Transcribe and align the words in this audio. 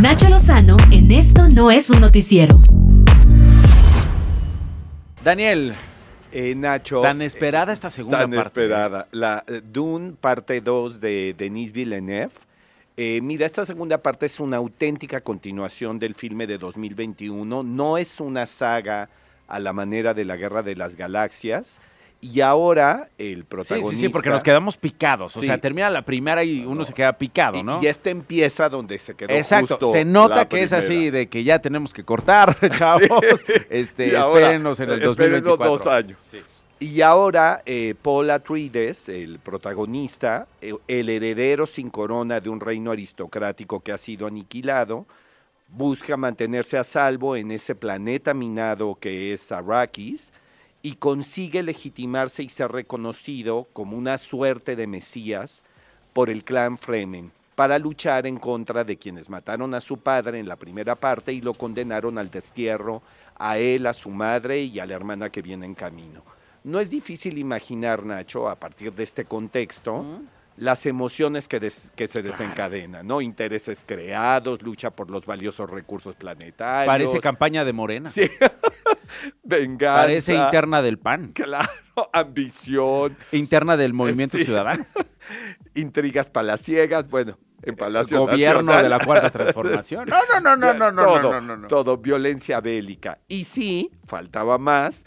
Nacho 0.00 0.28
Lozano 0.28 0.76
en 0.90 1.10
Esto 1.10 1.48
no 1.48 1.70
es 1.70 1.90
un 1.90 2.00
noticiero. 2.00 2.60
Daniel, 5.24 5.74
Eh, 6.32 6.54
Nacho. 6.54 7.00
tan 7.02 7.22
esperada 7.22 7.72
esta 7.72 7.90
segunda 7.90 8.18
tan 8.20 8.30
parte. 8.30 8.46
esperada. 8.48 9.08
La 9.12 9.42
eh, 9.46 9.62
Dune, 9.64 10.12
parte 10.20 10.60
2 10.60 11.00
de 11.00 11.34
Denis 11.36 11.72
Villeneuve. 11.72 12.32
Eh, 12.96 13.20
mira, 13.22 13.46
esta 13.46 13.64
segunda 13.64 13.98
parte 13.98 14.26
es 14.26 14.38
una 14.40 14.56
auténtica 14.58 15.20
continuación 15.20 15.98
del 15.98 16.14
filme 16.14 16.46
de 16.46 16.58
2021. 16.58 17.62
No 17.62 17.96
es 17.98 18.20
una 18.20 18.46
saga 18.46 19.08
a 19.48 19.58
la 19.60 19.72
manera 19.72 20.12
de 20.14 20.24
la 20.24 20.36
Guerra 20.36 20.62
de 20.62 20.76
las 20.76 20.96
Galaxias. 20.96 21.78
Y 22.20 22.40
ahora 22.40 23.08
el 23.18 23.36
Sí, 23.38 23.42
protagonista... 23.44 23.90
sí, 23.94 24.00
sí, 24.00 24.08
porque 24.08 24.30
nos 24.30 24.42
quedamos 24.42 24.76
picados. 24.76 25.36
O 25.36 25.40
Sí. 25.40 25.46
sea, 25.46 25.58
termina 25.58 25.90
la 25.90 26.02
primera 26.02 26.42
y 26.42 26.64
uno 26.64 26.84
se 26.84 26.92
queda 26.94 27.12
picado, 27.12 27.58
y, 27.58 27.62
¿no? 27.62 27.80
y 27.82 27.86
este 27.86 28.10
empieza 28.10 28.68
donde 28.68 28.98
se 28.98 29.14
quedó 29.14 29.32
Exacto, 29.34 29.74
justo 29.74 29.92
se 29.92 30.04
nota 30.04 30.36
la 30.36 30.48
que 30.48 30.62
es 30.62 30.72
así, 30.72 31.10
de 31.10 31.28
que 31.28 31.44
ya 31.44 31.58
tenemos 31.60 31.92
que 31.92 32.04
cortar, 32.04 32.56
chavos. 32.78 33.20
Este, 33.70 34.08
Y 34.08 34.14
ahora, 34.14 34.40
espérenos 34.46 34.80
en 34.80 34.90
el 34.90 35.02
espérenos 35.02 35.44
2024. 35.44 35.78
dos 35.78 35.86
años. 35.86 36.18
Y 36.78 37.00
ahora 37.00 37.62
eh, 37.64 37.94
Paul 38.02 38.30
Atreides, 38.30 39.08
el 39.08 39.38
protagonista, 39.38 40.46
eh, 40.60 40.74
el 40.88 41.08
heredero 41.08 41.66
sin 41.66 41.90
corona 41.90 42.40
de 42.40 42.48
un 42.48 42.60
reino 42.60 42.90
aristocrático 42.90 43.80
que 43.80 43.92
ha 43.92 43.98
sido 43.98 44.26
aniquilado, 44.26 45.06
busca 45.68 46.16
mantenerse 46.16 46.76
a 46.78 46.84
salvo 46.84 47.36
en 47.36 47.50
ese 47.50 47.74
planeta 47.74 48.34
minado 48.34 48.96
que 49.00 49.32
es 49.32 49.50
Arrakis 49.52 50.32
y 50.86 50.94
consigue 50.94 51.64
legitimarse 51.64 52.44
y 52.44 52.48
ser 52.48 52.70
reconocido 52.70 53.66
como 53.72 53.96
una 53.96 54.18
suerte 54.18 54.76
de 54.76 54.86
mesías 54.86 55.62
por 56.12 56.30
el 56.30 56.44
clan 56.44 56.78
Fremen 56.78 57.32
para 57.56 57.80
luchar 57.80 58.24
en 58.26 58.38
contra 58.38 58.84
de 58.84 58.96
quienes 58.96 59.28
mataron 59.28 59.74
a 59.74 59.80
su 59.80 59.96
padre 59.98 60.38
en 60.38 60.46
la 60.46 60.54
primera 60.54 60.94
parte 60.94 61.32
y 61.32 61.40
lo 61.40 61.54
condenaron 61.54 62.18
al 62.18 62.30
destierro 62.30 63.02
a 63.36 63.58
él, 63.58 63.86
a 63.86 63.94
su 63.94 64.10
madre 64.10 64.60
y 64.62 64.78
a 64.78 64.86
la 64.86 64.94
hermana 64.94 65.28
que 65.30 65.42
viene 65.42 65.66
en 65.66 65.74
camino. 65.74 66.22
No 66.62 66.78
es 66.78 66.88
difícil 66.88 67.36
imaginar, 67.38 68.04
Nacho, 68.04 68.48
a 68.48 68.54
partir 68.54 68.92
de 68.92 69.02
este 69.02 69.24
contexto, 69.24 70.04
las 70.56 70.86
emociones 70.86 71.48
que, 71.48 71.58
des- 71.58 71.90
que 71.96 72.06
se 72.06 72.22
desencadenan, 72.22 73.04
¿no? 73.06 73.20
Intereses 73.20 73.84
creados, 73.84 74.62
lucha 74.62 74.90
por 74.90 75.10
los 75.10 75.26
valiosos 75.26 75.68
recursos 75.68 76.14
planetarios. 76.14 76.86
Parece 76.86 77.18
campaña 77.20 77.64
de 77.64 77.72
Morena. 77.72 78.08
Sí. 78.08 78.30
Venganza. 79.42 80.02
Parece 80.02 80.34
interna 80.34 80.82
del 80.82 80.98
PAN. 80.98 81.32
Claro, 81.32 81.68
ambición, 82.12 83.16
Interna 83.32 83.76
del 83.76 83.92
Movimiento 83.92 84.36
Sí. 84.38 84.44
Ciudadano. 84.44 84.86
intrigas 85.74 86.30
palaciegas, 86.30 87.08
bueno, 87.10 87.38
en 87.62 87.76
Palacio 87.76 88.20
Gobierno 88.20 88.62
Nacional. 88.72 88.82
de 88.84 88.88
la 88.90 88.98
Cuarta 89.00 89.30
Transformación. 89.30 90.08
No, 90.08 90.18
no, 90.32 90.40
no, 90.40 90.56
no, 90.56 90.74
no, 90.74 90.92
no, 90.92 91.04
todo, 91.04 91.32
no, 91.32 91.40
no, 91.40 91.56
no. 91.56 91.68
todo, 91.68 91.96
violencia 91.98 92.60
bélica. 92.60 93.18
Y 93.28 93.44
sí, 93.44 93.90
faltaba 94.04 94.58
más, 94.58 95.04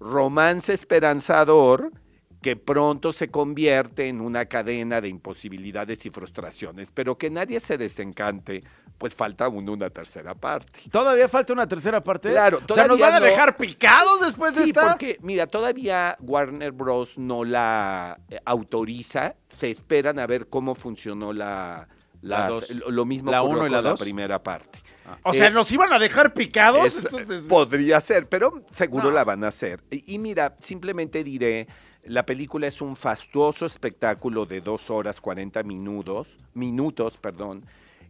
romance 0.00 0.72
esperanzador 0.72 1.92
que 2.40 2.54
pronto 2.54 3.12
se 3.12 3.28
convierte 3.28 4.06
en 4.08 4.20
una 4.20 4.46
cadena 4.46 5.00
de 5.00 5.08
imposibilidades 5.08 6.06
y 6.06 6.10
frustraciones, 6.10 6.90
pero 6.92 7.18
que 7.18 7.30
nadie 7.30 7.58
se 7.58 7.76
desencante, 7.78 8.62
pues 8.96 9.14
falta 9.14 9.46
aún 9.46 9.68
una 9.68 9.90
tercera 9.90 10.34
parte. 10.36 10.82
¿Todavía 10.90 11.28
falta 11.28 11.52
una 11.52 11.66
tercera 11.66 12.02
parte? 12.02 12.30
Claro, 12.30 12.60
O 12.68 12.74
sea, 12.74 12.86
¿nos 12.86 12.98
van 12.98 13.14
a 13.14 13.20
dejar 13.20 13.56
picados 13.56 14.20
después 14.20 14.54
de 14.54 14.62
Sí, 14.64 14.70
esta? 14.70 14.90
porque, 14.90 15.18
mira, 15.20 15.46
todavía 15.48 16.16
Warner 16.20 16.70
Bros. 16.72 17.18
no 17.18 17.44
la 17.44 18.18
eh, 18.30 18.38
autoriza. 18.44 19.34
Se 19.58 19.70
esperan 19.70 20.18
a 20.20 20.26
ver 20.26 20.48
cómo 20.48 20.74
funcionó 20.74 21.32
la... 21.32 21.88
La 22.22 22.40
la- 22.40 22.48
dos. 22.48 22.70
lo- 22.70 23.04
mismo 23.04 23.30
¿La 23.30 23.42
uno 23.42 23.58
y 23.58 23.60
con 23.60 23.72
la 23.72 23.82
dos? 23.82 24.00
primera 24.00 24.42
parte. 24.42 24.80
O 25.22 25.32
sea, 25.32 25.46
Eh, 25.46 25.50
¿nos 25.52 25.70
iban 25.72 25.92
a 25.92 25.98
dejar 26.00 26.34
picados? 26.34 26.84
Es- 26.86 27.04
Esto 27.04 27.18
es- 27.20 27.42
Podría 27.44 28.00
ser, 28.00 28.28
pero 28.28 28.64
seguro 28.76 29.10
la 29.12 29.24
van 29.24 29.42
a 29.44 29.48
hacer. 29.48 29.80
Y, 29.90 30.14
y 30.14 30.18
mira, 30.18 30.56
simplemente 30.58 31.22
diré, 31.24 31.66
la 32.08 32.24
película 32.24 32.66
es 32.66 32.80
un 32.80 32.96
fastuoso 32.96 33.66
espectáculo 33.66 34.46
de 34.46 34.60
dos 34.60 34.90
horas 34.90 35.20
40 35.20 35.62
minutos, 35.62 36.36
minutos, 36.54 37.16
perdón, 37.16 37.64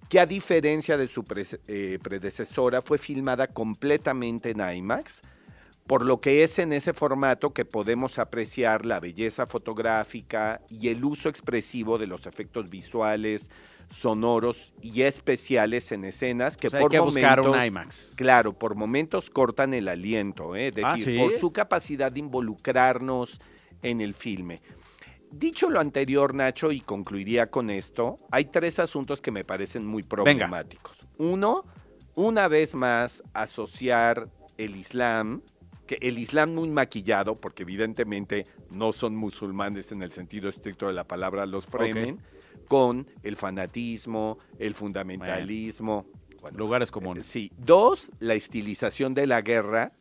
que 0.09 0.21
a 0.21 0.27
diferencia 0.27 0.97
de 0.97 1.09
su 1.09 1.25
pre- 1.25 1.45
eh, 1.67 1.99
predecesora 2.03 2.81
fue 2.83 2.99
filmada 2.99 3.49
completamente 3.49 4.51
en 4.51 4.61
IMAX, 4.61 5.23
por 5.87 6.05
lo 6.05 6.21
que 6.21 6.43
es 6.45 6.59
en 6.59 6.73
ese 6.73 6.93
formato 6.93 7.53
que 7.53 7.65
podemos 7.65 8.19
apreciar 8.19 8.85
la 8.87 9.01
belleza 9.01 9.47
fotográfica 9.47 10.61
y 10.69 10.89
el 10.89 11.05
uso 11.05 11.29
expresivo 11.29 11.99
de 11.99 12.07
los 12.07 12.27
efectos 12.27 12.69
visuales, 12.71 13.51
sonoros 13.91 14.75
y 14.83 15.01
especiales 15.03 15.93
en 15.93 16.05
escenas 16.05 16.59
que 16.59 16.67
O 16.67 16.71
sea, 16.71 16.81
por 16.81 16.91
que 16.91 16.99
buscar 17.01 17.41
un 17.41 17.47
momentos- 17.49 17.67
IMAX. 17.67 18.13
Claro, 18.17 18.53
por 18.53 18.75
momentos 18.75 19.31
cortan 19.31 19.73
el 19.73 19.89
aliento, 19.89 20.55
¿eh? 20.57 20.69
es 20.69 20.75
decir, 20.75 20.87
Ah, 20.91 20.97
¿sí? 20.99 21.19
por 21.19 21.33
su 21.33 21.53
capacidad 21.53 22.13
de 22.13 22.21
involucrarnos 22.21 23.41
en 23.83 24.01
el 24.01 24.15
filme. 24.15 24.61
Dicho 25.31 25.69
lo 25.69 25.81
anterior, 25.81 26.35
Nacho, 26.35 26.73
y 26.73 26.81
concluiría 26.81 27.51
con 27.51 27.71
esto, 27.71 28.19
hay 28.31 28.47
tres 28.47 28.79
asuntos 28.79 29.21
que 29.21 29.31
me 29.31 29.45
parecen 29.45 29.87
muy 29.87 30.03
problemáticos. 30.03 31.07
Uno, 31.19 31.65
una 32.15 32.49
vez 32.49 32.75
más, 32.75 33.23
asociar 33.35 34.31
el 34.57 34.77
Islam, 34.77 35.43
que 35.87 35.99
el 36.01 36.19
Islam 36.19 36.55
muy 36.55 36.71
maquillado, 36.71 37.41
porque 37.41 37.63
evidentemente 37.63 38.47
no 38.71 38.93
son 38.93 39.17
musulmanes 39.17 39.93
en 39.93 40.03
el 40.03 40.13
sentido 40.13 40.49
estricto 40.49 40.87
de 40.87 40.95
la 40.95 41.05
palabra 41.05 41.45
los 41.47 41.67
Fremen, 41.67 42.21
con 42.67 43.07
el 43.23 43.37
fanatismo, 43.37 44.39
el 44.59 44.75
fundamentalismo. 44.75 46.07
bueno, 46.41 46.59
Lugares 46.59 46.91
comunes. 46.91 47.27
Sí. 47.27 47.53
Dos, 47.57 48.13
la 48.19 48.35
estilización 48.35 49.15
de 49.15 49.27
la 49.27 49.43
guerra, 49.43 49.93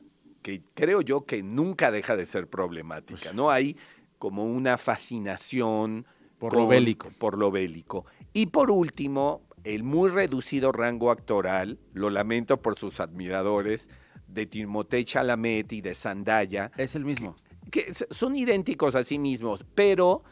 que 0.48 0.62
creo 0.74 1.02
yo 1.02 1.26
que 1.26 1.44
nunca 1.44 1.92
deja 1.92 2.16
de 2.16 2.26
ser 2.26 2.48
problemática, 2.48 3.34
¿no? 3.34 3.52
Hay 3.52 3.76
como 4.18 4.46
una 4.46 4.78
fascinación 4.78 6.06
Por 6.40 6.56
lo 6.56 6.66
bélico. 6.68 7.10
Por 7.20 7.38
lo 7.38 7.52
bélico. 7.52 8.06
Y 8.32 8.46
por 8.46 8.72
último, 8.72 9.42
el 9.66 9.84
muy 9.84 10.10
reducido 10.10 10.72
rango 10.72 11.12
actoral, 11.12 11.80
lo 11.92 12.10
lamento 12.10 12.62
por 12.62 12.80
sus 12.80 13.02
admiradores, 13.02 13.90
de 14.30 14.46
Timothée 14.46 15.04
Chalamet 15.04 15.74
y 15.74 15.82
de 15.82 15.94
Zendaya, 15.94 16.72
Es 16.78 16.96
el 16.96 17.04
mismo. 17.04 17.36
que 17.70 17.92
son 17.92 18.38
idénticos 18.38 18.96
a 18.96 19.04
sí 19.04 19.20
mismos, 19.20 19.66
pero 19.76 20.24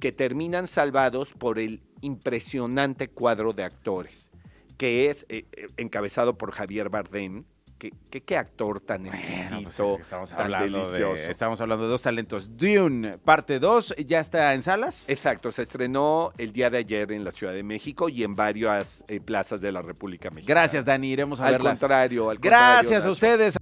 que 0.00 0.12
terminan 0.12 0.66
salvados 0.66 1.34
por 1.34 1.58
el 1.58 1.82
impresionante 2.00 3.08
cuadro 3.08 3.52
de 3.52 3.64
actores, 3.64 4.30
que 4.78 5.10
es 5.10 5.26
eh, 5.28 5.44
eh, 5.52 5.66
encabezado 5.76 6.38
por 6.38 6.52
Javier 6.52 6.88
Bardem. 6.88 7.44
Que 7.78 7.92
que- 8.10 8.22
qué 8.22 8.36
actor 8.36 8.80
tan 8.80 9.02
Bueno, 9.04 9.12
pues 9.18 9.22
exquisito, 9.30 9.68
es 9.92 9.96
que 9.96 10.02
estamos, 10.02 10.30
tan 10.30 10.40
hablando 10.40 10.78
delicioso. 10.78 11.14
de, 11.14 11.30
estamos 11.30 11.60
hablando 11.60 11.84
de 11.84 11.90
dos 11.90 12.02
talentos. 12.02 12.56
Dune, 12.56 13.18
parte 13.18 13.58
2, 13.58 13.94
ya 14.06 14.20
está 14.20 14.54
en 14.54 14.62
salas. 14.62 15.04
Exacto, 15.08 15.52
se 15.52 15.62
estrenó 15.62 16.32
el 16.38 16.52
día 16.52 16.70
de 16.70 16.78
ayer 16.78 17.12
en 17.12 17.24
la 17.24 17.32
Ciudad 17.32 17.52
de 17.52 17.62
México 17.62 18.08
y 18.08 18.22
en 18.24 18.34
varias 18.34 19.04
eh, 19.08 19.20
plazas 19.20 19.60
de 19.60 19.72
la 19.72 19.82
República 19.82 20.30
Mexicana. 20.30 20.60
Gracias, 20.60 20.84
Dani. 20.84 21.10
Iremos 21.10 21.40
a 21.40 21.46
Al 21.46 21.52
verlas. 21.52 21.78
contrario, 21.78 22.30
al 22.30 22.38
Gracias 22.38 22.76
contrario, 22.76 22.96
a 22.96 22.98
Nacho. 23.00 23.12
ustedes. 23.12 23.56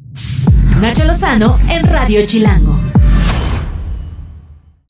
Nacho 0.81 1.05
Lozano 1.05 1.57
en 1.71 1.87
Radio 1.89 2.21
Chilango. 2.27 2.84